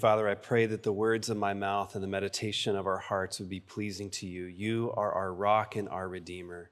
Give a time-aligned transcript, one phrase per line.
[0.00, 3.38] Father, I pray that the words of my mouth and the meditation of our hearts
[3.38, 4.44] would be pleasing to you.
[4.44, 6.70] You are our rock and our redeemer.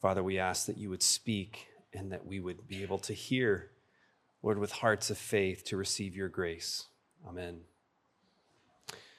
[0.00, 3.72] Father, we ask that you would speak and that we would be able to hear,
[4.42, 6.86] Lord, with hearts of faith to receive your grace.
[7.28, 7.60] Amen.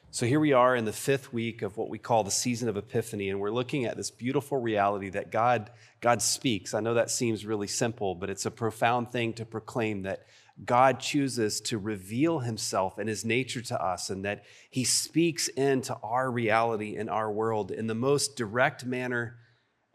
[0.10, 2.78] So here we are in the fifth week of what we call the season of
[2.78, 5.70] Epiphany, and we're looking at this beautiful reality that God,
[6.02, 6.74] God speaks.
[6.74, 10.26] I know that seems really simple, but it's a profound thing to proclaim that
[10.64, 15.96] God chooses to reveal himself and his nature to us, and that he speaks into
[16.04, 19.38] our reality in our world in the most direct manner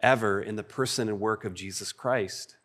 [0.01, 2.57] ever in the person and work of Jesus Christ.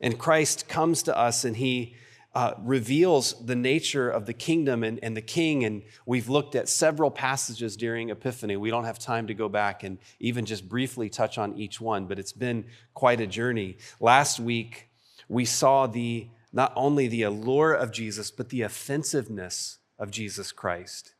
[0.00, 1.94] And Christ comes to us and he
[2.34, 5.64] uh, reveals the nature of the kingdom and, and the king.
[5.64, 8.56] And we've looked at several passages during Epiphany.
[8.56, 12.06] We don't have time to go back and even just briefly touch on each one,
[12.06, 12.64] but it's been
[12.94, 13.76] quite a journey.
[14.00, 14.88] Last week,
[15.28, 21.14] we saw the not only the allure of Jesus, but the offensiveness of Jesus Christ.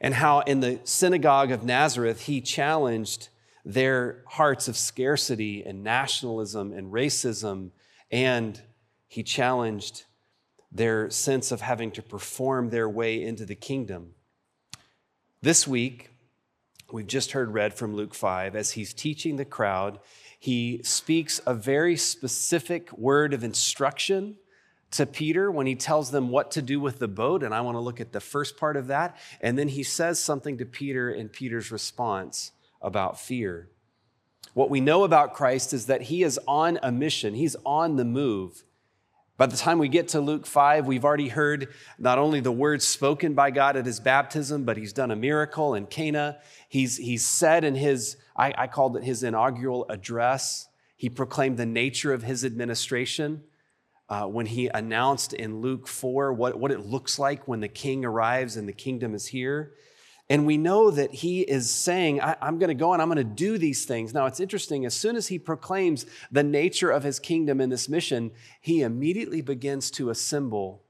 [0.00, 3.28] And how in the synagogue of Nazareth, he challenged
[3.64, 7.70] their hearts of scarcity and nationalism and racism,
[8.10, 8.60] and
[9.08, 10.04] he challenged
[10.70, 14.10] their sense of having to perform their way into the kingdom.
[15.40, 16.10] This week,
[16.92, 20.00] we've just heard read from Luke 5 as he's teaching the crowd.
[20.38, 24.36] He speaks a very specific word of instruction
[24.92, 27.42] to Peter when he tells them what to do with the boat.
[27.42, 29.16] And I want to look at the first part of that.
[29.40, 33.68] And then he says something to Peter in Peter's response about fear.
[34.52, 38.04] What we know about Christ is that he is on a mission, he's on the
[38.04, 38.64] move.
[39.36, 42.86] By the time we get to Luke 5, we've already heard not only the words
[42.86, 46.38] spoken by God at his baptism, but he's done a miracle in Cana.
[46.68, 51.66] He's, he's said in his, I, I called it his inaugural address, he proclaimed the
[51.66, 53.42] nature of his administration
[54.08, 58.04] uh, when he announced in Luke 4 what, what it looks like when the king
[58.04, 59.74] arrives and the kingdom is here.
[60.30, 63.16] And we know that he is saying, I, am going to go and I'm going
[63.18, 64.14] to do these things.
[64.14, 64.86] Now, it's interesting.
[64.86, 68.30] As soon as he proclaims the nature of his kingdom in this mission,
[68.60, 70.82] he immediately begins to assemble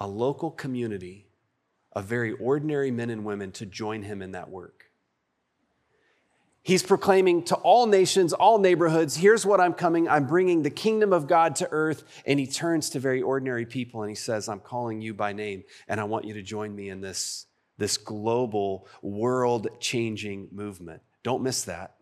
[0.00, 1.28] a local community
[1.92, 4.89] of very ordinary men and women to join him in that work.
[6.70, 10.08] He's proclaiming to all nations, all neighborhoods, here's what I'm coming.
[10.08, 12.04] I'm bringing the kingdom of God to earth.
[12.24, 15.64] And he turns to very ordinary people and he says, I'm calling you by name,
[15.88, 21.02] and I want you to join me in this, this global, world changing movement.
[21.24, 21.96] Don't miss that.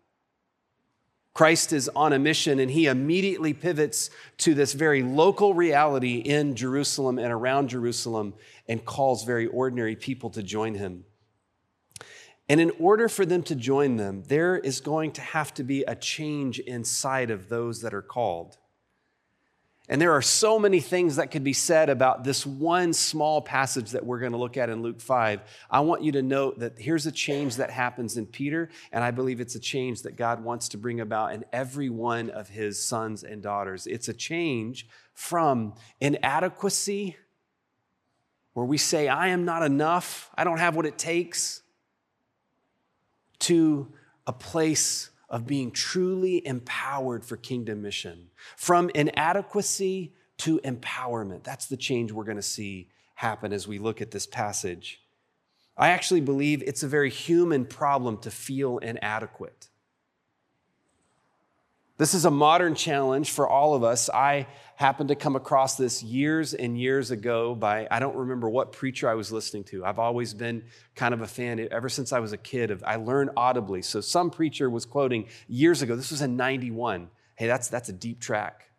[1.33, 6.55] Christ is on a mission and he immediately pivots to this very local reality in
[6.55, 8.35] Jerusalem and around Jerusalem
[8.67, 11.05] and calls very ordinary people to join him.
[12.49, 15.83] And in order for them to join them, there is going to have to be
[15.83, 18.57] a change inside of those that are called.
[19.87, 23.91] And there are so many things that could be said about this one small passage
[23.91, 25.41] that we're going to look at in Luke 5.
[25.69, 29.09] I want you to note that here's a change that happens in Peter, and I
[29.11, 32.83] believe it's a change that God wants to bring about in every one of his
[32.83, 33.87] sons and daughters.
[33.87, 37.15] It's a change from inadequacy,
[38.53, 41.63] where we say, I am not enough, I don't have what it takes
[43.39, 43.91] to
[44.27, 48.29] a place of being truly empowered for kingdom mission.
[48.55, 51.43] From inadequacy to empowerment.
[51.43, 55.01] That's the change we're going to see happen as we look at this passage.
[55.77, 59.67] I actually believe it's a very human problem to feel inadequate.
[61.99, 64.09] This is a modern challenge for all of us.
[64.09, 68.71] I happened to come across this years and years ago by, I don't remember what
[68.71, 69.83] preacher I was listening to.
[69.83, 70.63] I've always been
[70.95, 73.81] kind of a fan ever since I was a kid of, I learned audibly.
[73.81, 77.09] So some preacher was quoting years ago, this was in 91.
[77.35, 78.71] Hey, that's, that's a deep track.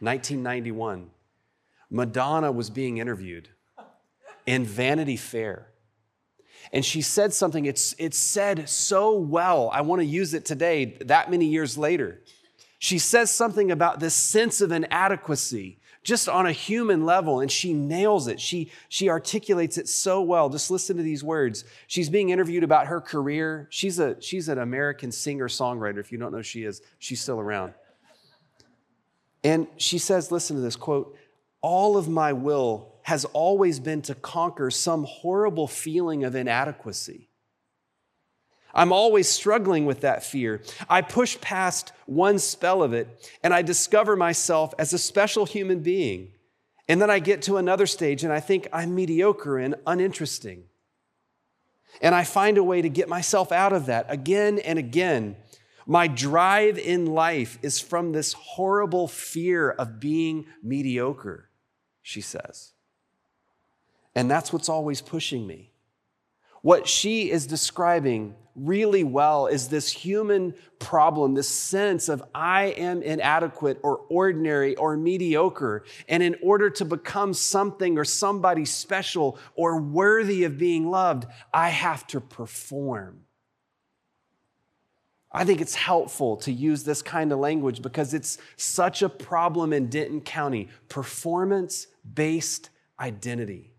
[0.00, 1.08] 1991.
[1.88, 3.48] Madonna was being interviewed
[4.44, 5.68] in Vanity Fair.
[6.74, 9.70] And she said something, it's, it's said so well.
[9.72, 12.20] I want to use it today, that many years later
[12.80, 17.74] she says something about this sense of inadequacy just on a human level and she
[17.74, 18.40] nails it.
[18.40, 20.48] She she articulates it so well.
[20.48, 21.64] Just listen to these words.
[21.86, 23.68] She's being interviewed about her career.
[23.70, 26.80] She's a she's an american singer songwriter if you don't know she is.
[26.98, 27.74] She's still around.
[29.44, 31.14] And she says listen to this quote
[31.60, 37.28] all of my will has always been to conquer some horrible feeling of inadequacy
[38.74, 40.62] I'm always struggling with that fear.
[40.88, 45.80] I push past one spell of it and I discover myself as a special human
[45.80, 46.32] being.
[46.88, 50.64] And then I get to another stage and I think I'm mediocre and uninteresting.
[52.00, 55.36] And I find a way to get myself out of that again and again.
[55.86, 61.50] My drive in life is from this horrible fear of being mediocre,
[62.02, 62.72] she says.
[64.14, 65.72] And that's what's always pushing me.
[66.62, 73.02] What she is describing really well is this human problem, this sense of I am
[73.02, 75.84] inadequate or ordinary or mediocre.
[76.08, 81.68] And in order to become something or somebody special or worthy of being loved, I
[81.68, 83.20] have to perform.
[85.32, 89.72] I think it's helpful to use this kind of language because it's such a problem
[89.72, 93.72] in Denton County performance based identity.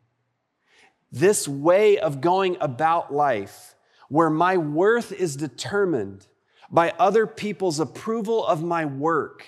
[1.12, 3.76] This way of going about life,
[4.12, 6.28] where my worth is determined
[6.70, 9.46] by other people's approval of my work,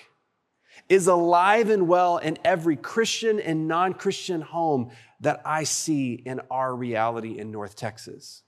[0.88, 4.90] is alive and well in every Christian and non Christian home
[5.20, 8.42] that I see in our reality in North Texas.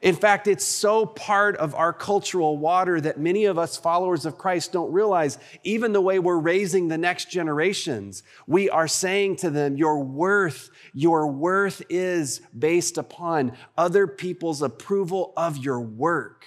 [0.00, 4.38] In fact, it's so part of our cultural water that many of us followers of
[4.38, 9.50] Christ don't realize, even the way we're raising the next generations, we are saying to
[9.50, 16.46] them, Your worth, your worth is based upon other people's approval of your work.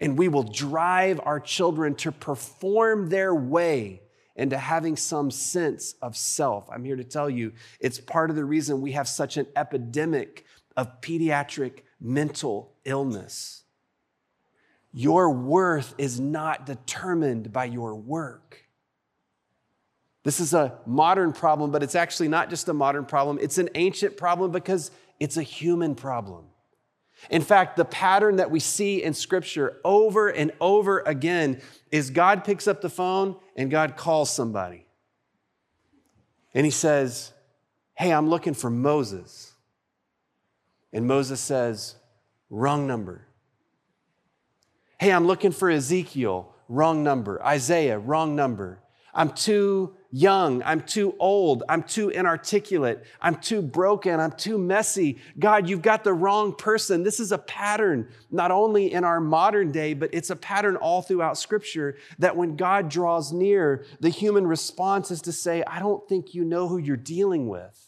[0.00, 4.02] And we will drive our children to perform their way
[4.34, 6.68] into having some sense of self.
[6.70, 10.44] I'm here to tell you, it's part of the reason we have such an epidemic
[10.76, 13.62] of pediatric mental illness.
[14.92, 18.64] Your worth is not determined by your work.
[20.24, 23.70] This is a modern problem, but it's actually not just a modern problem, it's an
[23.74, 24.90] ancient problem because
[25.20, 26.44] it's a human problem.
[27.30, 31.60] In fact, the pattern that we see in Scripture over and over again
[31.90, 34.86] is God picks up the phone and God calls somebody.
[36.54, 37.32] And he says,
[37.94, 39.47] Hey, I'm looking for Moses.
[40.92, 41.96] And Moses says,
[42.50, 43.26] Wrong number.
[44.98, 46.54] Hey, I'm looking for Ezekiel.
[46.68, 47.42] Wrong number.
[47.42, 48.80] Isaiah, wrong number.
[49.14, 50.62] I'm too young.
[50.62, 51.62] I'm too old.
[51.68, 53.04] I'm too inarticulate.
[53.20, 54.20] I'm too broken.
[54.20, 55.18] I'm too messy.
[55.38, 57.02] God, you've got the wrong person.
[57.02, 61.02] This is a pattern, not only in our modern day, but it's a pattern all
[61.02, 66.06] throughout Scripture that when God draws near, the human response is to say, I don't
[66.08, 67.87] think you know who you're dealing with.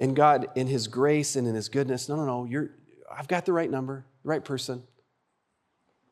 [0.00, 2.70] And God, in His grace and in His goodness, no, no, no, you're,
[3.14, 4.82] I've got the right number, the right person.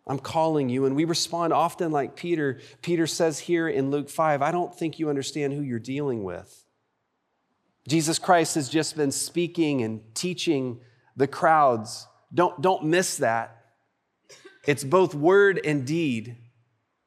[0.06, 0.86] I'm calling you.
[0.86, 2.60] And we respond often like Peter.
[2.82, 6.64] Peter says here in Luke 5, I don't think you understand who you're dealing with.
[7.86, 10.80] Jesus Christ has just been speaking and teaching
[11.16, 12.06] the crowds.
[12.32, 13.56] Don't, don't miss that.
[14.66, 16.36] It's both word and deed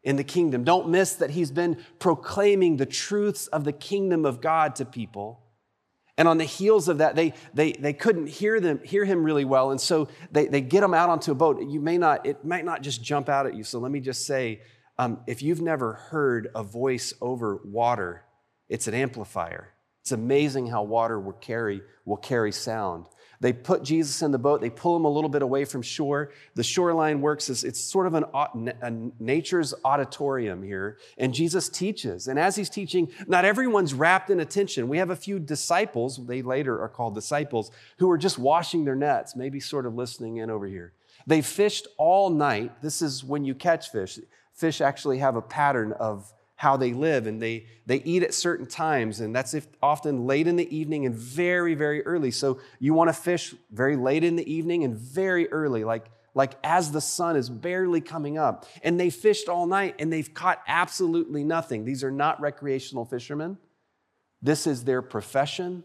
[0.04, 0.64] in the kingdom.
[0.64, 5.41] Don't miss that he's been proclaiming the truths of the kingdom of God to people.
[6.22, 9.44] And on the heels of that, they, they, they couldn't hear, them, hear him really
[9.44, 9.72] well.
[9.72, 11.60] And so they, they get him out onto a boat.
[11.68, 13.64] You may not, it might not just jump out at you.
[13.64, 14.62] So let me just say
[15.00, 18.24] um, if you've never heard a voice over water,
[18.70, 19.74] it's an amplifier.
[20.02, 23.08] It's amazing how water will carry, will carry sound.
[23.42, 26.32] They put Jesus in the boat, they pull him a little bit away from shore.
[26.54, 32.28] The shoreline works as it's sort of an, a nature's auditorium here, and Jesus teaches.
[32.28, 34.88] And as he's teaching, not everyone's wrapped in attention.
[34.88, 38.96] We have a few disciples, they later are called disciples, who are just washing their
[38.96, 40.94] nets, maybe sort of listening in over here.
[41.26, 42.82] They fished all night.
[42.84, 44.20] This is when you catch fish.
[44.54, 48.68] Fish actually have a pattern of how they live and they, they eat at certain
[48.68, 52.30] times and that's if, often late in the evening and very very early.
[52.30, 56.54] So you want to fish very late in the evening and very early like like
[56.64, 58.68] as the sun is barely coming up.
[58.84, 61.84] And they fished all night and they've caught absolutely nothing.
[61.84, 63.58] These are not recreational fishermen.
[64.40, 65.84] This is their profession.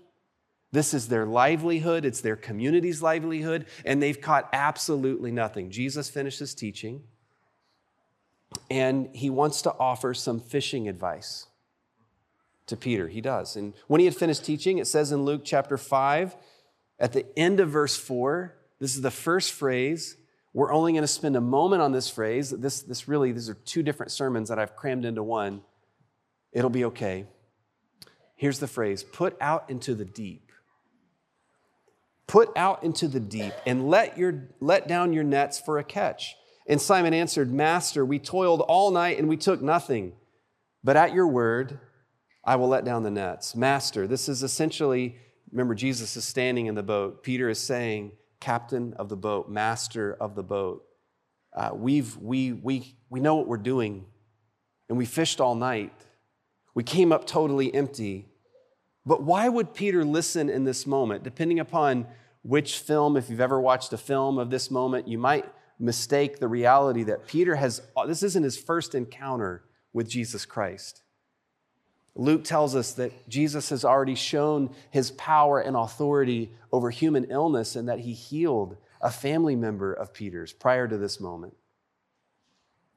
[0.72, 2.04] This is their livelihood.
[2.04, 5.70] It's their community's livelihood and they've caught absolutely nothing.
[5.70, 7.02] Jesus finishes teaching
[8.70, 11.46] and he wants to offer some fishing advice
[12.66, 13.08] to Peter.
[13.08, 13.56] He does.
[13.56, 16.36] And when he had finished teaching, it says in Luke chapter 5,
[16.98, 20.16] at the end of verse 4, this is the first phrase.
[20.52, 22.50] We're only going to spend a moment on this phrase.
[22.50, 25.62] This, this really, these are two different sermons that I've crammed into one.
[26.52, 27.26] It'll be okay.
[28.34, 30.42] Here's the phrase put out into the deep.
[32.26, 36.34] Put out into the deep and let, your, let down your nets for a catch.
[36.68, 40.12] And Simon answered, Master, we toiled all night and we took nothing.
[40.82, 41.78] But at your word,
[42.44, 43.54] I will let down the nets.
[43.54, 45.16] Master, this is essentially,
[45.50, 47.22] remember, Jesus is standing in the boat.
[47.22, 50.84] Peter is saying, Captain of the boat, Master of the boat.
[51.54, 54.04] Uh, we've, we, we, we know what we're doing,
[54.88, 55.92] and we fished all night.
[56.74, 58.28] We came up totally empty.
[59.06, 61.24] But why would Peter listen in this moment?
[61.24, 62.06] Depending upon
[62.42, 65.46] which film, if you've ever watched a film of this moment, you might
[65.78, 71.02] mistake the reality that Peter has, this isn't his first encounter with Jesus Christ.
[72.14, 77.76] Luke tells us that Jesus has already shown his power and authority over human illness
[77.76, 81.54] and that he healed a family member of Peter's prior to this moment.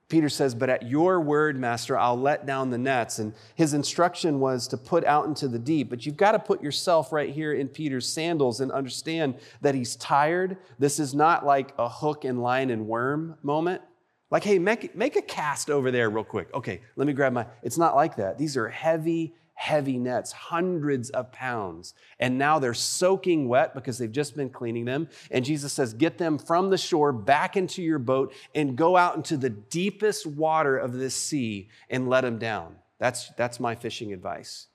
[0.10, 3.20] Peter says, But at your word, Master, I'll let down the nets.
[3.20, 5.90] And his instruction was to put out into the deep.
[5.90, 9.96] But you've got to put yourself right here in Peter's sandals and understand that he's
[9.96, 10.58] tired.
[10.80, 13.84] This is not like a hook and line and worm moment.
[14.32, 16.54] Like, hey, make, make a cast over there real quick.
[16.54, 17.48] Okay, let me grab my.
[17.64, 18.38] It's not like that.
[18.38, 21.94] These are heavy, heavy nets, hundreds of pounds.
[22.18, 25.10] And now they're soaking wet because they've just been cleaning them.
[25.30, 29.18] And Jesus says, Get them from the shore back into your boat and go out
[29.18, 32.78] into the deepest water of this sea and let them down.
[33.00, 34.68] That's, that's my fishing advice.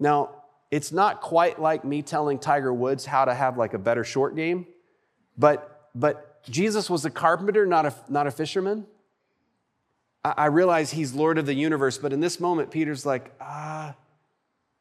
[0.00, 4.02] Now, it's not quite like me telling Tiger Woods how to have like a better
[4.02, 4.66] short game,
[5.38, 8.86] but, but Jesus was a carpenter, not a, not a fisherman.
[10.22, 13.94] I, realize he's Lord of the universe, but in this moment, Peter's like, ah,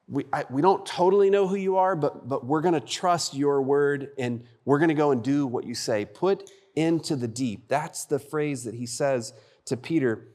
[0.08, 3.62] we, we don't totally know who you are, but, but we're going to trust your
[3.62, 6.03] word and we're going to go and do what you say.
[6.03, 7.67] Put into the deep.
[7.67, 9.34] That's the phrase that he says
[9.65, 10.27] to Peter.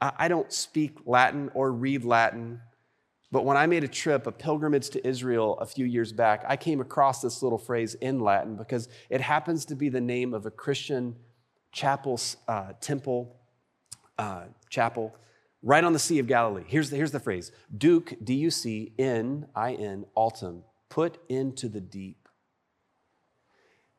[0.00, 2.60] I, I don't speak Latin or read Latin.
[3.32, 6.56] But when I made a trip, a pilgrimage to Israel a few years back, I
[6.56, 10.44] came across this little phrase in Latin because it happens to be the name of
[10.44, 11.16] a Christian
[11.72, 13.38] chapel, uh, temple,
[14.22, 15.14] uh, chapel,
[15.62, 16.64] right on the Sea of Galilee.
[16.66, 21.68] Here's the, here's the phrase Duc, D U C N I N, altum, put into
[21.68, 22.18] the deep.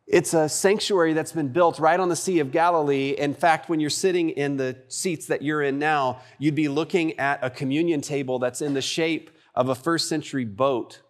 [0.06, 3.16] It's a sanctuary that's been built right on the Sea of Galilee.
[3.18, 7.18] In fact, when you're sitting in the seats that you're in now, you'd be looking
[7.20, 11.02] at a communion table that's in the shape of a first century boat.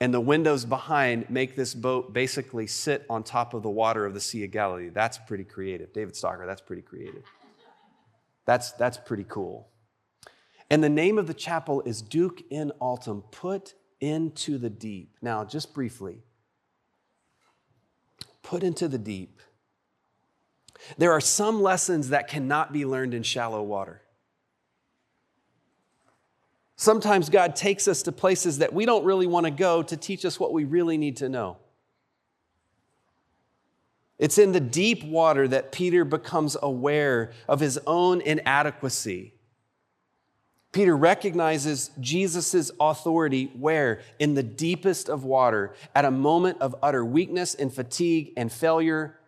[0.00, 4.14] And the windows behind make this boat basically sit on top of the water of
[4.14, 4.90] the Sea of Galilee.
[4.90, 5.92] That's pretty creative.
[5.92, 7.24] David Stalker, that's pretty creative.
[8.48, 9.68] That's, that's pretty cool.
[10.70, 15.18] And the name of the chapel is Duc in Altum, put into the deep.
[15.20, 16.22] Now, just briefly,
[18.42, 19.42] put into the deep.
[20.96, 24.00] There are some lessons that cannot be learned in shallow water.
[26.76, 30.24] Sometimes God takes us to places that we don't really want to go to teach
[30.24, 31.58] us what we really need to know.
[34.18, 39.34] It's in the deep water that Peter becomes aware of his own inadequacy
[40.72, 44.00] Peter recognizes Jesus' authority where?
[44.18, 49.18] In the deepest of water, at a moment of utter weakness and fatigue and failure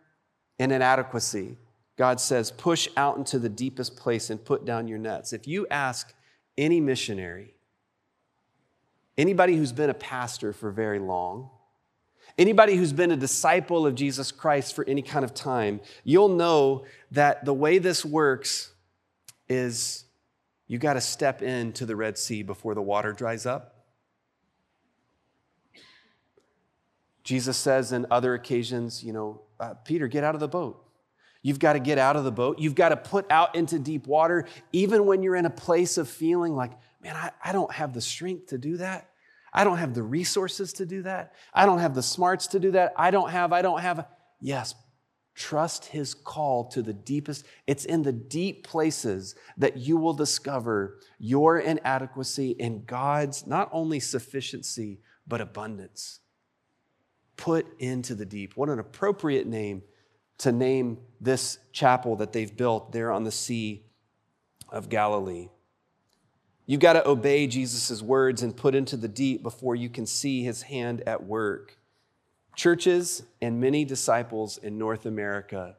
[0.58, 1.56] and inadequacy.
[1.96, 5.32] God says, push out into the deepest place and put down your nets.
[5.32, 6.12] If you ask
[6.58, 7.54] any missionary,
[9.16, 11.50] anybody who's been a pastor for very long,
[12.40, 16.86] anybody who's been a disciple of Jesus Christ for any kind of time, you'll know
[17.12, 18.72] that the way this works
[19.48, 20.04] is
[20.66, 23.76] you got to step into the Red Sea before the water dries up.
[27.22, 30.82] Jesus says in other occasions, you know, uh, Peter, get out of the boat.
[31.42, 32.58] You've got to get out of the boat.
[32.58, 36.08] You've got to put out into deep water, even when you're in a place of
[36.08, 39.09] feeling like, man, I, I don't have the strength to do that.
[39.52, 41.34] I don't have the resources to do that.
[41.52, 42.92] I don't have the smarts to do that.
[42.96, 44.06] I don't have, I don't have.
[44.40, 44.74] Yes,
[45.40, 47.46] Trust his call to the deepest.
[47.66, 54.00] It's in the deep places that you will discover your inadequacy and God's not only
[54.00, 56.20] sufficiency, but abundance.
[57.38, 58.54] Put into the deep.
[58.54, 59.82] What an appropriate name
[60.38, 63.86] to name this chapel that they've built there on the Sea
[64.68, 65.48] of Galilee.
[66.70, 70.44] You've got to obey Jesus' words and put into the deep before you can see
[70.44, 71.76] his hand at work.
[72.54, 75.74] Churches and many disciples in North America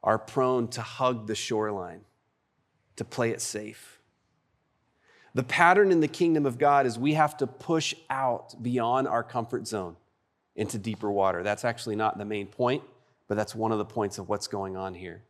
[0.00, 2.02] are prone to hug the shoreline,
[2.94, 4.00] to play it safe.
[5.34, 9.24] The pattern in the kingdom of God is we have to push out beyond our
[9.24, 9.96] comfort zone
[10.54, 11.42] into deeper water.
[11.42, 12.84] That's actually not the main point,
[13.26, 15.24] but that's one of the points of what's going on here.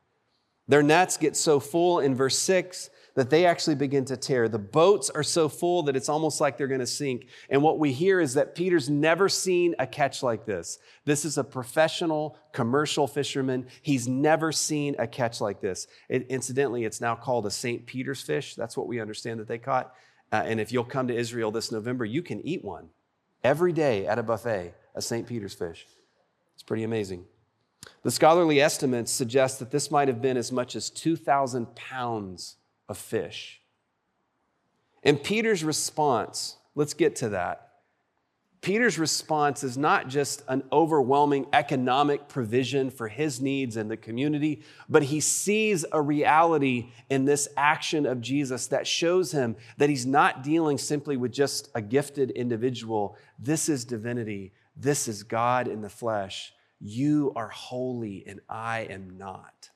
[0.68, 4.48] Their nets get so full in verse 6 that they actually begin to tear.
[4.48, 7.26] The boats are so full that it's almost like they're going to sink.
[7.50, 10.78] And what we hear is that Peter's never seen a catch like this.
[11.04, 13.66] This is a professional commercial fisherman.
[13.82, 15.88] He's never seen a catch like this.
[16.08, 17.84] It, incidentally, it's now called a St.
[17.86, 18.54] Peter's fish.
[18.54, 19.92] That's what we understand that they caught.
[20.30, 22.88] Uh, and if you'll come to Israel this November, you can eat one
[23.42, 25.26] every day at a buffet, a St.
[25.26, 25.88] Peter's fish.
[26.54, 27.24] It's pretty amazing.
[28.04, 32.54] The scholarly estimates suggest that this might have been as much as 2,000 pounds
[32.88, 33.60] of fish.
[35.02, 37.68] And Peter's response, let's get to that.
[38.60, 44.62] Peter's response is not just an overwhelming economic provision for his needs and the community,
[44.88, 50.06] but he sees a reality in this action of Jesus that shows him that he's
[50.06, 53.16] not dealing simply with just a gifted individual.
[53.38, 56.52] This is divinity, this is God in the flesh.
[56.80, 59.70] You are holy, and I am not.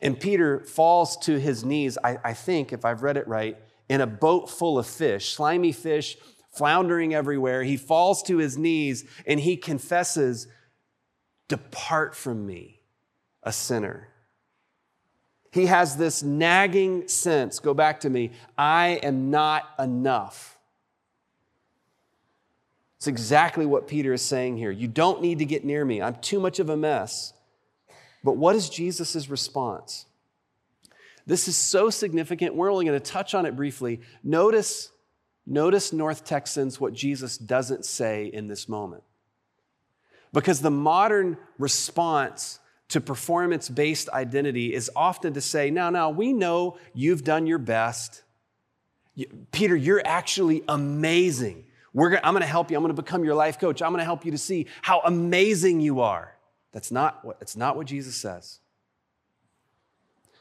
[0.00, 3.56] And Peter falls to his knees, I, I think, if I've read it right,
[3.88, 6.16] in a boat full of fish, slimy fish
[6.50, 7.62] floundering everywhere.
[7.62, 10.48] He falls to his knees and he confesses,
[11.48, 12.80] Depart from me,
[13.42, 14.08] a sinner.
[15.52, 20.58] He has this nagging sense go back to me, I am not enough.
[22.96, 24.70] It's exactly what Peter is saying here.
[24.70, 26.00] You don't need to get near me.
[26.00, 27.32] I'm too much of a mess.
[28.26, 30.04] But what is Jesus' response?
[31.26, 32.56] This is so significant.
[32.56, 34.00] We're only going to touch on it briefly.
[34.24, 34.90] Notice
[35.46, 39.04] Notice, North Texans, what Jesus doesn't say in this moment.
[40.32, 46.32] Because the modern response to performance based identity is often to say, now, now, we
[46.32, 48.24] know you've done your best.
[49.52, 51.64] Peter, you're actually amazing.
[51.94, 52.76] Gonna, I'm going to help you.
[52.76, 53.80] I'm going to become your life coach.
[53.82, 56.35] I'm going to help you to see how amazing you are.
[56.76, 58.58] That's not what, that's not what Jesus says.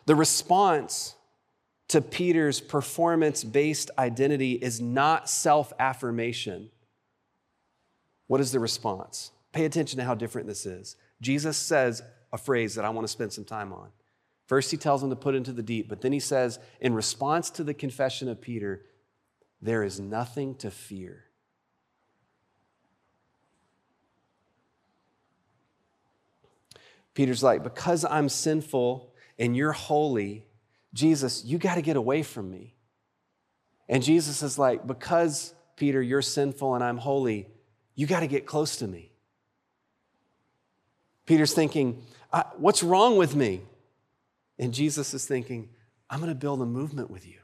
[0.05, 1.15] The response
[1.87, 6.71] to Peter's performance based identity is not self affirmation.
[8.27, 9.31] What is the response?
[9.53, 10.97] Pay attention to how different this is.
[11.21, 13.87] Jesus says a phrase that I want to spend some time on.
[14.45, 17.49] First, he tells him to put into the deep, but then he says, in response
[17.51, 18.83] to the confession of Peter,
[19.61, 21.24] there is nothing to fear.
[27.15, 30.45] Peter's like, because I'm sinful and you're holy,
[30.93, 32.75] Jesus, you got to get away from me.
[33.89, 37.47] And Jesus is like, because, Peter, you're sinful and I'm holy,
[37.95, 39.11] you got to get close to me.
[41.25, 42.03] Peter's thinking,
[42.57, 43.61] what's wrong with me?
[44.59, 45.69] And Jesus is thinking,
[46.09, 47.39] I'm going to build a movement with you.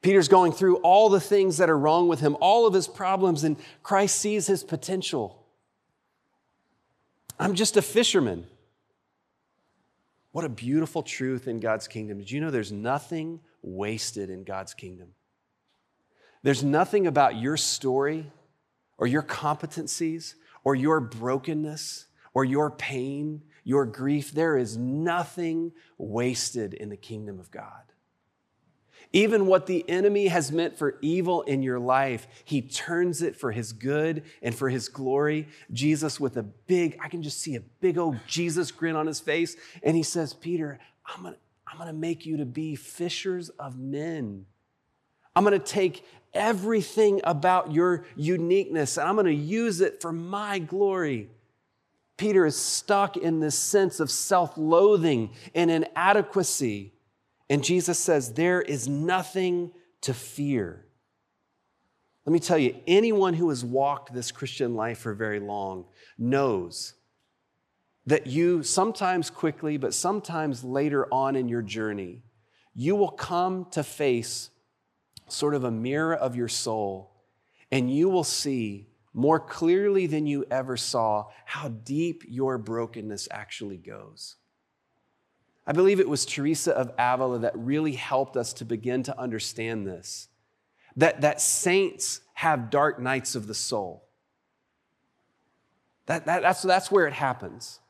[0.00, 3.44] Peter's going through all the things that are wrong with him, all of his problems,
[3.44, 5.41] and Christ sees his potential.
[7.42, 8.46] I'm just a fisherman.
[10.30, 12.18] What a beautiful truth in God's kingdom.
[12.18, 15.08] Did you know there's nothing wasted in God's kingdom?
[16.44, 18.30] There's nothing about your story
[18.96, 24.30] or your competencies or your brokenness or your pain, your grief.
[24.30, 27.91] There is nothing wasted in the kingdom of God.
[29.12, 33.52] Even what the enemy has meant for evil in your life, he turns it for
[33.52, 35.48] his good and for his glory.
[35.70, 39.20] Jesus, with a big, I can just see a big old Jesus grin on his
[39.20, 39.54] face.
[39.82, 44.46] And he says, Peter, I'm gonna, I'm gonna make you to be fishers of men.
[45.36, 51.28] I'm gonna take everything about your uniqueness and I'm gonna use it for my glory.
[52.16, 56.92] Peter is stuck in this sense of self loathing and inadequacy.
[57.52, 60.86] And Jesus says, There is nothing to fear.
[62.24, 65.84] Let me tell you, anyone who has walked this Christian life for very long
[66.16, 66.94] knows
[68.06, 72.22] that you sometimes quickly, but sometimes later on in your journey,
[72.74, 74.48] you will come to face
[75.28, 77.12] sort of a mirror of your soul,
[77.70, 83.76] and you will see more clearly than you ever saw how deep your brokenness actually
[83.76, 84.36] goes.
[85.66, 89.86] I believe it was Teresa of Avila that really helped us to begin to understand
[89.86, 90.28] this
[90.96, 94.04] that, that saints have dark nights of the soul.
[96.06, 97.80] That, that, that's, that's where it happens.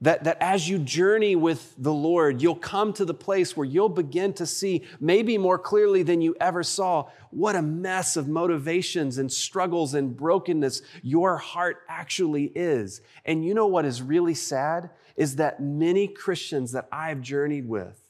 [0.00, 3.88] That, that as you journey with the Lord, you'll come to the place where you'll
[3.88, 9.18] begin to see, maybe more clearly than you ever saw, what a mess of motivations
[9.18, 13.00] and struggles and brokenness your heart actually is.
[13.24, 14.90] And you know what is really sad?
[15.18, 18.00] is that many Christians that I've journeyed with,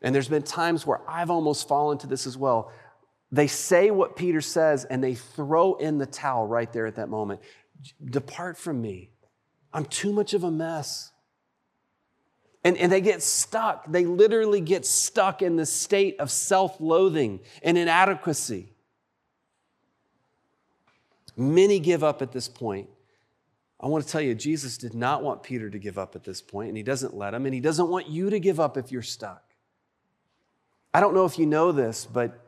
[0.00, 2.70] and there's been times where I've almost fallen to this as well,
[3.32, 7.08] they say what Peter says and they throw in the towel right there at that
[7.08, 7.40] moment.
[8.02, 9.10] Depart from me.
[9.72, 11.12] I'm too much of a mess.
[12.64, 13.90] And, and they get stuck.
[13.90, 18.72] They literally get stuck in the state of self loathing and inadequacy.
[21.36, 22.88] Many give up at this point.
[23.80, 26.42] I want to tell you, Jesus did not want Peter to give up at this
[26.42, 28.90] point, and he doesn't let him, and he doesn't want you to give up if
[28.90, 29.44] you're stuck.
[30.92, 32.44] I don't know if you know this, but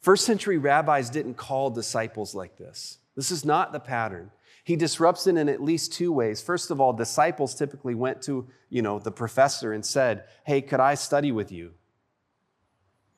[0.00, 2.98] first century rabbis didn't call disciples like this.
[3.14, 4.32] This is not the pattern.
[4.64, 6.40] He disrupts it in at least two ways.
[6.40, 10.80] First of all, disciples typically went to, you know, the professor and said, "Hey, could
[10.80, 11.72] I study with you?"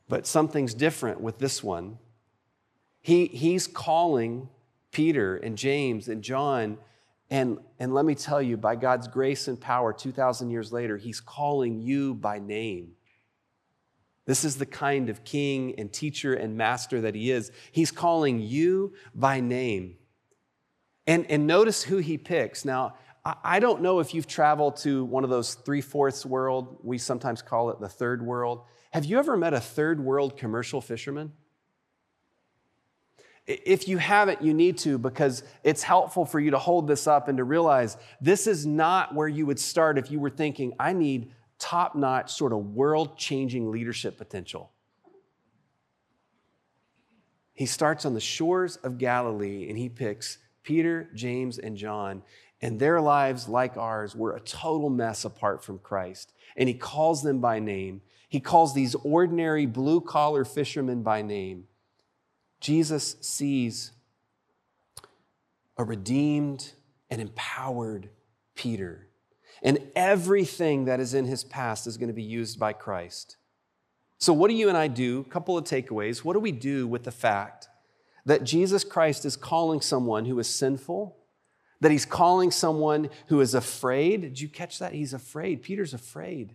[0.08, 1.98] But something's different with this one.
[3.00, 4.48] He, he's calling
[4.90, 6.78] Peter and James and John.
[7.30, 11.20] And, and let me tell you, by God's grace and power, 2,000 years later, he's
[11.20, 12.92] calling you by name.
[14.26, 17.50] This is the kind of king and teacher and master that he is.
[17.72, 19.96] He's calling you by name.
[21.06, 22.64] And, and notice who he picks.
[22.64, 22.94] Now,
[23.42, 26.78] I don't know if you've traveled to one of those three fourths world.
[26.82, 28.62] We sometimes call it the third world.
[28.92, 31.32] Have you ever met a third world commercial fisherman?
[33.46, 37.28] If you haven't, you need to because it's helpful for you to hold this up
[37.28, 40.92] and to realize this is not where you would start if you were thinking, I
[40.92, 44.70] need top notch, sort of world changing leadership potential.
[47.52, 52.22] He starts on the shores of Galilee and he picks Peter, James, and John.
[52.60, 56.32] And their lives, like ours, were a total mess apart from Christ.
[56.56, 58.00] And he calls them by name.
[58.28, 61.64] He calls these ordinary blue collar fishermen by name.
[62.60, 63.92] Jesus sees
[65.76, 66.72] a redeemed
[67.10, 68.08] and empowered
[68.54, 69.08] Peter.
[69.62, 73.36] And everything that is in his past is going to be used by Christ.
[74.18, 75.20] So, what do you and I do?
[75.20, 76.18] A couple of takeaways.
[76.18, 77.68] What do we do with the fact
[78.26, 81.16] that Jesus Christ is calling someone who is sinful,
[81.80, 84.22] that he's calling someone who is afraid?
[84.22, 84.92] Did you catch that?
[84.92, 85.62] He's afraid.
[85.62, 86.54] Peter's afraid.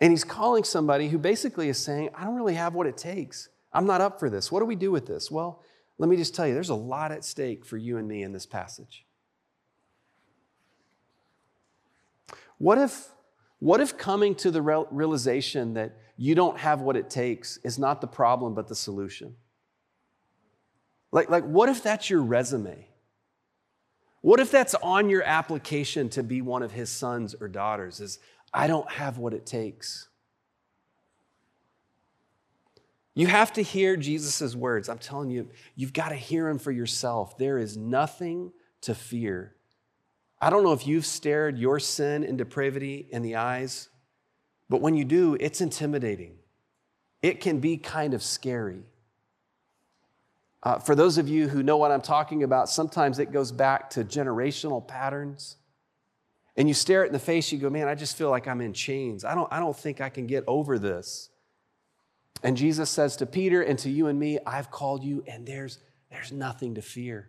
[0.00, 3.50] And he's calling somebody who basically is saying, I don't really have what it takes.
[3.72, 4.50] I'm not up for this.
[4.50, 5.30] What do we do with this?
[5.30, 5.62] Well,
[5.98, 8.32] let me just tell you, there's a lot at stake for you and me in
[8.32, 9.04] this passage.
[12.56, 13.08] What if,
[13.58, 18.00] what if coming to the realization that you don't have what it takes is not
[18.00, 19.36] the problem, but the solution?
[21.12, 22.86] Like, like what if that's your resume?
[24.22, 28.00] What if that's on your application to be one of his sons or daughters?
[28.00, 28.18] Is
[28.52, 30.08] I don't have what it takes.
[33.14, 34.88] You have to hear Jesus' words.
[34.88, 37.36] I'm telling you, you've got to hear him for yourself.
[37.38, 39.54] There is nothing to fear.
[40.40, 43.88] I don't know if you've stared your sin and depravity in the eyes,
[44.68, 46.36] but when you do, it's intimidating.
[47.20, 48.84] It can be kind of scary.
[50.62, 53.90] Uh, for those of you who know what I'm talking about, sometimes it goes back
[53.90, 55.56] to generational patterns.
[56.56, 58.60] And you stare it in the face, you go, man, I just feel like I'm
[58.60, 59.24] in chains.
[59.24, 61.30] I don't, I don't think I can get over this.
[62.42, 65.78] And Jesus says to Peter and to you and me, I've called you, and there's,
[66.10, 67.28] there's nothing to fear.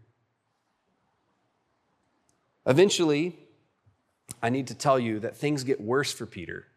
[2.65, 3.38] Eventually,
[4.41, 6.67] I need to tell you that things get worse for Peter.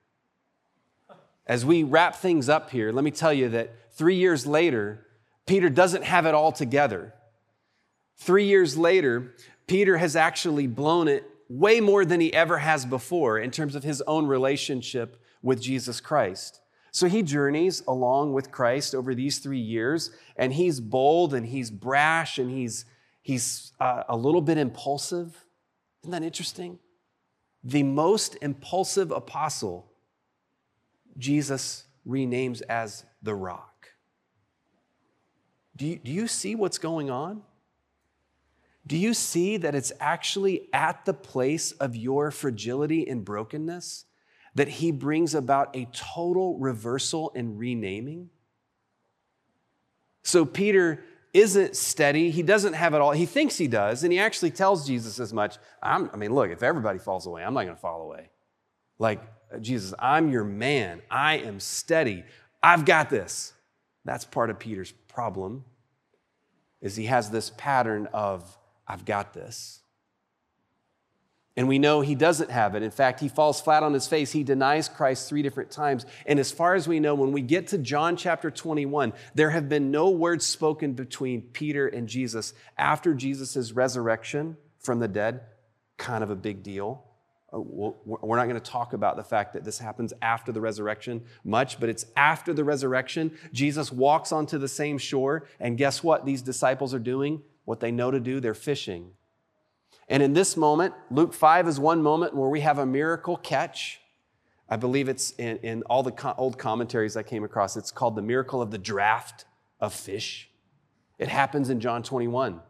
[1.47, 5.04] As we wrap things up here, let me tell you that three years later,
[5.47, 7.15] Peter doesn't have it all together.
[8.17, 9.35] Three years later,
[9.67, 13.83] Peter has actually blown it way more than he ever has before in terms of
[13.83, 16.61] his own relationship with Jesus Christ.
[16.91, 21.71] So he journeys along with Christ over these three years, and he's bold and he's
[21.71, 22.85] brash and he's,
[23.21, 25.45] he's uh, a little bit impulsive.
[26.03, 26.79] Isn't that interesting?
[27.65, 29.91] The most impulsive apostle,
[31.19, 33.74] Jesus renames as the rock.
[35.77, 37.43] Do you, do you see what's going on?
[38.87, 44.05] Do you see that it's actually at the place of your fragility and brokenness
[44.55, 48.31] that he brings about a total reversal and renaming.
[50.23, 52.31] So Peter isn't steady.
[52.31, 53.11] He doesn't have it all.
[53.11, 55.59] He thinks he does, and he actually tells Jesus as much.
[55.83, 58.31] i mean, look, if everybody falls away, I'm not going to fall away.
[58.99, 59.21] Like,
[59.61, 61.03] Jesus, I'm your man.
[61.11, 62.25] I am steady.
[62.63, 63.53] I've got this.
[64.05, 65.65] That's part of Peter's problem
[66.81, 69.81] is he has this pattern of I've got this.
[71.57, 72.83] And we know he doesn't have it.
[72.83, 74.33] In fact, he falls flat on his face.
[74.33, 76.05] He denies Christ three different times.
[76.27, 79.69] And as far as we know, when we get to John chapter 21, there have
[79.69, 85.43] been no words spoken between Peter and Jesus after Jesus' resurrection from the dead.
[85.97, 87.05] Kind of a big deal.
[87.55, 91.23] Uh, we're not going to talk about the fact that this happens after the resurrection
[91.45, 93.31] much, but it's after the resurrection.
[93.53, 97.43] Jesus walks onto the same shore, and guess what these disciples are doing?
[97.65, 99.13] What they know to do, they're fishing.
[100.09, 104.01] And in this moment, Luke 5 is one moment where we have a miracle catch.
[104.69, 107.77] I believe it's in, in all the co- old commentaries I came across.
[107.77, 109.45] It's called the miracle of the draft
[109.81, 110.51] of fish.
[111.19, 112.61] It happens in John 21.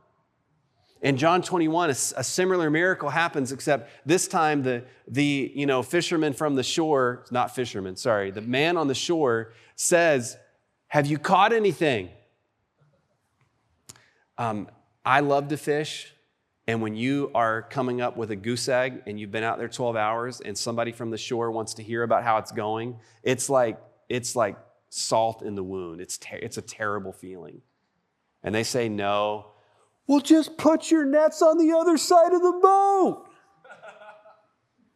[1.05, 5.83] In John 21, a, a similar miracle happens, except this time the, the you know,
[5.83, 10.39] fisherman from the shore, not fisherman, sorry, the man on the shore says,
[10.89, 12.09] Have you caught anything?
[14.39, 14.67] Um,
[15.05, 16.11] I love to fish.
[16.67, 19.69] And when you are coming up with a goose egg and you've been out there
[19.69, 23.51] 12 hours and somebody from the shore wants to hear about how it's going, it's
[23.51, 24.57] like, it's like
[24.89, 26.01] salt in the wound.
[26.01, 27.61] It's, ter- it's a terrible feeling.
[28.43, 29.51] And they say, no.
[30.07, 33.27] Well, just put your nets on the other side of the boat.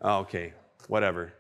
[0.02, 0.52] oh, okay,
[0.86, 1.32] whatever.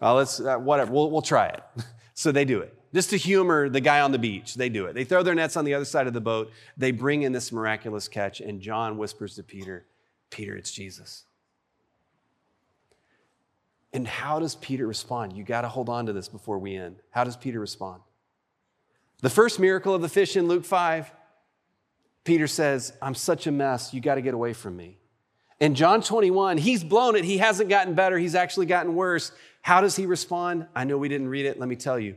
[0.00, 1.62] Let's, uh, whatever, we'll, we'll try it.
[2.14, 2.76] so they do it.
[2.92, 4.94] Just to humor the guy on the beach, they do it.
[4.94, 6.50] They throw their nets on the other side of the boat.
[6.76, 9.86] They bring in this miraculous catch, and John whispers to Peter,
[10.30, 11.24] Peter, it's Jesus.
[13.92, 15.34] And how does Peter respond?
[15.34, 16.96] You got to hold on to this before we end.
[17.10, 18.02] How does Peter respond?
[19.20, 21.12] The first miracle of the fish in Luke 5,
[22.24, 23.94] Peter says, I'm such a mess.
[23.94, 24.98] You got to get away from me.
[25.58, 27.24] In John 21, he's blown it.
[27.24, 28.18] He hasn't gotten better.
[28.18, 29.32] He's actually gotten worse.
[29.62, 30.66] How does he respond?
[30.74, 31.58] I know we didn't read it.
[31.58, 32.16] Let me tell you.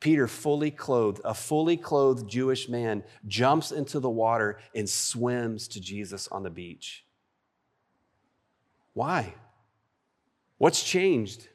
[0.00, 5.80] Peter, fully clothed, a fully clothed Jewish man, jumps into the water and swims to
[5.80, 7.04] Jesus on the beach.
[8.94, 9.34] Why?
[10.56, 11.48] What's changed?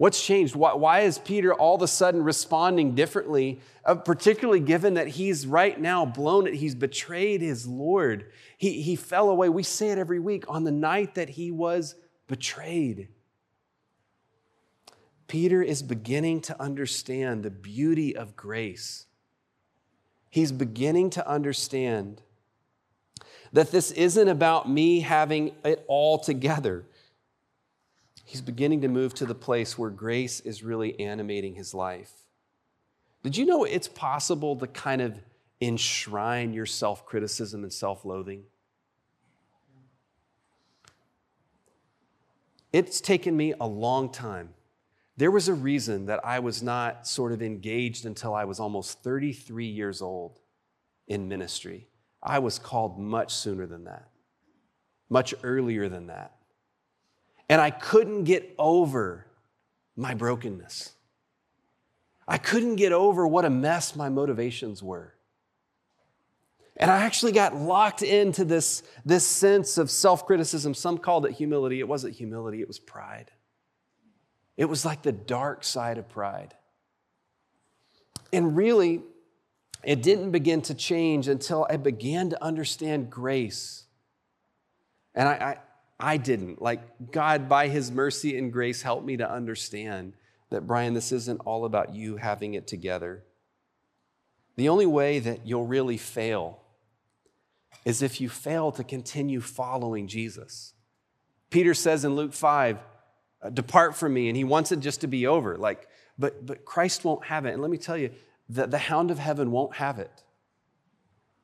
[0.00, 0.56] What's changed?
[0.56, 5.46] Why, why, is Peter all of a sudden responding differently, uh, particularly given that he's
[5.46, 6.54] right now blown it?
[6.54, 8.24] He's betrayed his Lord.
[8.56, 9.50] He, he fell away.
[9.50, 11.96] We say it every week on the night that he was
[12.28, 13.08] betrayed.
[15.28, 19.04] Peter is beginning to understand the beauty of grace.
[20.30, 22.22] He's beginning to understand
[23.52, 26.86] that this isn't about me having it all together
[28.30, 32.12] he's beginning to move to the place where grace is really animating his life.
[33.24, 35.18] Did you know it's possible to kind of
[35.60, 38.44] enshrine your self criticism and self loathing?
[42.72, 44.50] It's taken me a long time.
[45.16, 49.02] There was a reason that I was not sort of engaged until I was almost
[49.02, 50.38] 33 years old
[51.08, 51.88] in ministry.
[52.22, 54.08] I was called much sooner than that,
[55.08, 56.36] much earlier than that.
[57.50, 59.26] And I couldn't get over
[59.96, 60.92] my brokenness.
[62.28, 65.14] I couldn't get over what a mess my motivations were.
[66.76, 70.74] And I actually got locked into this, this sense of self criticism.
[70.74, 71.80] Some called it humility.
[71.80, 73.32] It wasn't humility, it was pride.
[74.56, 76.54] It was like the dark side of pride.
[78.32, 79.02] And really,
[79.82, 83.86] it didn't begin to change until I began to understand grace.
[85.16, 85.58] And I,
[86.00, 86.60] I didn't.
[86.60, 90.14] Like, God, by His mercy and grace, helped me to understand
[90.50, 93.22] that, Brian, this isn't all about you having it together.
[94.56, 96.60] The only way that you'll really fail
[97.84, 100.74] is if you fail to continue following Jesus.
[101.50, 102.78] Peter says in Luke 5,
[103.42, 105.56] uh, Depart from me, and he wants it just to be over.
[105.56, 107.52] Like, but, but Christ won't have it.
[107.52, 108.10] And let me tell you,
[108.48, 110.10] the, the hound of heaven won't have it.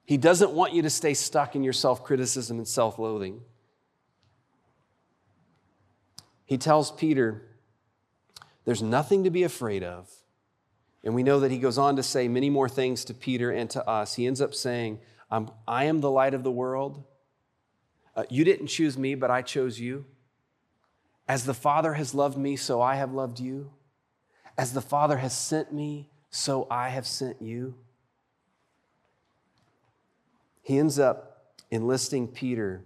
[0.05, 3.41] He doesn't want you to stay stuck in your self criticism and self loathing
[6.47, 7.43] he tells Peter,
[8.65, 10.09] There's nothing to be afraid of.
[11.05, 13.69] And we know that he goes on to say many more things to Peter and
[13.71, 14.15] to us.
[14.15, 17.05] He ends up saying, I am the light of the world.
[18.15, 20.07] Uh, you didn't choose me, but I chose you.
[21.29, 23.71] As the Father has loved me, so I have loved you.
[24.57, 27.75] As the Father has sent me, so I have sent you.
[30.63, 32.85] He ends up enlisting Peter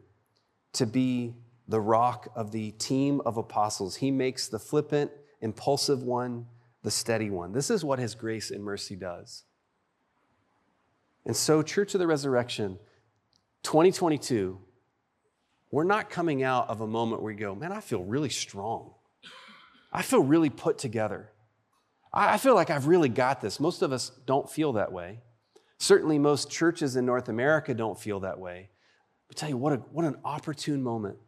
[0.75, 1.35] to be
[1.71, 3.97] the rock of the team of apostles.
[3.97, 6.47] He makes the flippant, impulsive one
[6.83, 7.53] the steady one.
[7.53, 9.45] This is what his grace and mercy does.
[11.27, 12.79] And so, Church of the Resurrection,
[13.63, 14.59] 2022,
[15.71, 18.95] we're not coming out of a moment where we go, man, I feel really strong.
[19.93, 21.31] I feel really put together.
[22.13, 23.61] I feel like I've really got this.
[23.61, 25.21] Most of us don't feel that way.
[25.79, 28.71] Certainly, most churches in North America don't feel that way.
[29.29, 31.19] But tell you what, a, what an opportune moment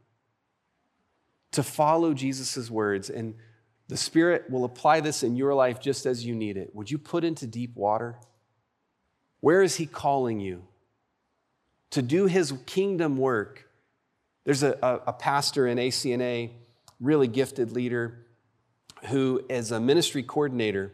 [1.53, 3.11] to follow Jesus' words.
[3.11, 3.35] And
[3.88, 6.75] the Spirit will apply this in your life just as you need it.
[6.75, 8.17] Would you put into deep water?
[9.41, 10.65] Where is He calling you?
[11.91, 13.69] To do His kingdom work.
[14.45, 16.51] There's a, a, a pastor in ACNA,
[17.01, 18.27] really gifted leader,
[19.07, 20.93] who is a ministry coordinator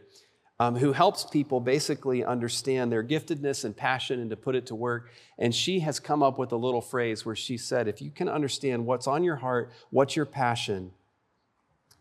[0.59, 4.75] um, who helps people basically understand their giftedness and passion and to put it to
[4.75, 5.09] work.
[5.37, 8.27] And she has come up with a little phrase where she said, if you can
[8.27, 10.91] understand what's on your heart, what's your passion,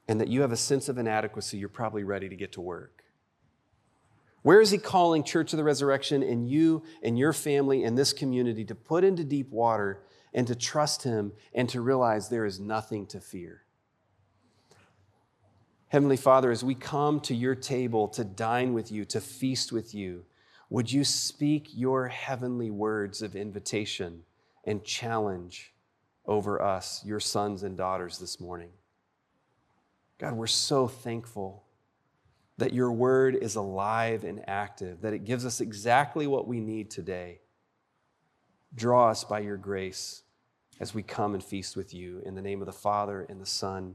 [0.08, 3.04] and that you have a sense of inadequacy, you're probably ready to get to work.
[4.42, 8.12] Where is he calling Church of the Resurrection and you and your family and this
[8.12, 10.00] community to put into deep water
[10.32, 13.62] and to trust him and to realize there is nothing to fear?
[15.88, 19.94] Heavenly Father, as we come to your table to dine with you, to feast with
[19.94, 20.24] you,
[20.68, 24.24] would you speak your heavenly words of invitation
[24.64, 25.72] and challenge
[26.26, 28.68] over us, your sons and daughters, this morning?
[30.18, 31.64] God, we're so thankful
[32.58, 36.90] that your word is alive and active, that it gives us exactly what we need
[36.90, 37.40] today.
[38.74, 40.22] Draw us by your grace
[40.80, 42.20] as we come and feast with you.
[42.26, 43.94] In the name of the Father, and the Son,